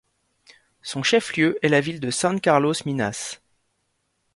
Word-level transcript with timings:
Son 0.81 1.03
chef-lieu 1.03 1.63
est 1.63 1.69
la 1.69 1.79
ville 1.79 1.99
de 1.99 2.09
San 2.09 2.41
Carlos 2.41 2.73
Minas. 2.87 3.39